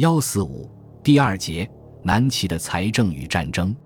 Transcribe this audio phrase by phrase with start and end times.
[0.00, 0.66] 幺四五
[1.04, 1.70] 第二节
[2.02, 3.76] 南齐的财政与战争，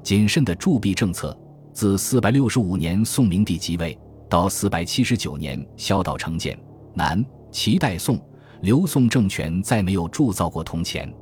[0.00, 1.36] 谨慎的铸币政策。
[1.72, 3.98] 自四百六十五年宋明帝即位
[4.30, 6.56] 到四百七十九年萧道成建，
[6.94, 8.16] 南齐代宋，
[8.62, 11.12] 刘宋政权再没有铸造过铜钱。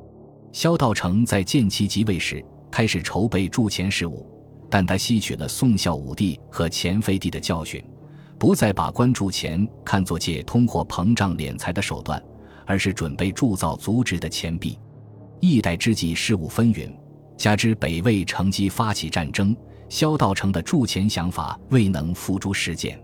[0.53, 4.27] 萧道成在建齐即位时开始筹备铸钱事务，
[4.69, 7.83] 但他吸取了宋孝武帝和前废帝的教训，
[8.39, 12.23] 不再把关铸钱看作借通货膨胀敛财的手段，
[12.67, 14.79] 而是准备铸造足值的钱币。
[15.41, 16.91] 一代之际，事务纷纭，
[17.37, 19.55] 加之北魏乘机发起战争。
[19.91, 22.99] 萧道成的铸钱想法未能付诸实践。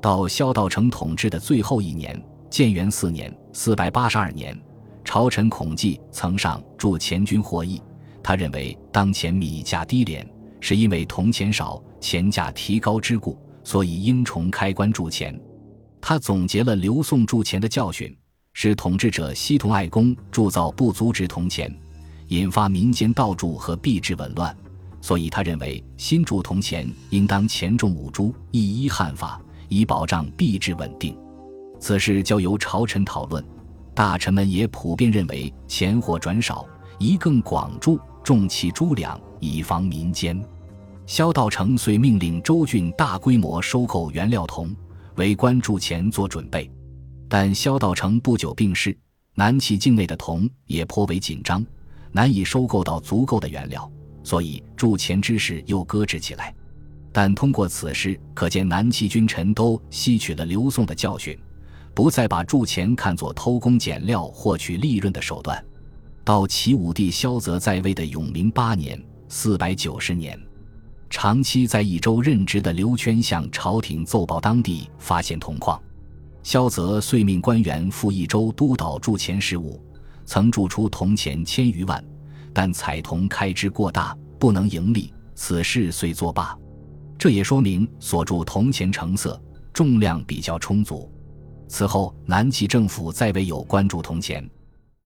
[0.00, 4.58] 到萧道成统治的最后一年，建元四年（四百八十二年），
[5.04, 7.82] 朝臣孔济曾上铸钱军获益。
[8.22, 10.26] 他认为当前米价低廉，
[10.60, 15.38] 是因为铜钱少，钱价提高之故，所以应重开关铸钱。
[16.00, 18.16] 他总结了刘宋铸钱的教训，
[18.52, 21.74] 使统治者惜同爱公，铸造不足值铜钱，
[22.28, 24.56] 引发民间盗铸和币制紊乱。
[25.00, 31.16] 所以，他认为新铸铜钱应当钱重五铢，一一汉法，以保障币制稳定。
[31.80, 33.44] 此事交由朝臣讨论，
[33.94, 36.64] 大臣们也普遍认为钱货转少，
[37.00, 40.40] 宜更广铸，重其铢两，以防民间。
[41.04, 44.72] 萧道成遂命令州郡大规模收购原料铜，
[45.16, 46.70] 为官铸钱做准备。
[47.34, 48.94] 但萧道成不久病逝，
[49.36, 51.64] 南齐境内的铜也颇为紧张，
[52.10, 53.90] 难以收购到足够的原料。
[54.22, 56.54] 所以铸钱之事又搁置起来，
[57.10, 61.34] 但通过此事可见，南齐君臣都吸取了刘宋的教训，
[61.94, 65.64] 不再把铸钱看作偷工减料获取利润的手段。
[66.24, 70.38] 到齐武帝萧泽在位的永明八年（四百九十年），
[71.08, 75.82] 长期在益州任职的刘圈向朝廷奏报当地发现铜矿，
[76.42, 79.82] 萧泽遂命官员赴益州督导铸钱事务，
[80.24, 82.02] 曾铸出铜钱千余万。
[82.54, 86.54] 但彩铜开支过大，不能盈利，此事遂作罢。
[87.16, 89.40] 这也说明所铸铜钱成色、
[89.72, 91.10] 重量比较充足。
[91.68, 94.46] 此后，南齐政府再未有关注铜钱。